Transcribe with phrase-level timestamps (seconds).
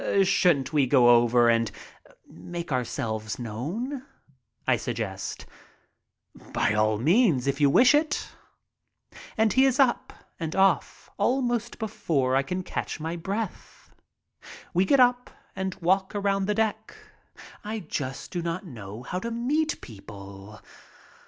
[0.23, 1.71] "Shouldn't we go over and
[2.27, 4.03] make ourselves known?"
[4.65, 5.45] I suggest.
[6.33, 8.29] "By all means, if you wish it."
[9.37, 13.93] And he is up and off almost before I can catch my breath.
[14.73, 16.95] We get up and walk around the deck.
[17.63, 20.61] I just do not know how to meet people.